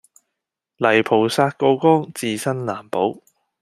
[0.77, 3.19] 泥菩薩過江自身難保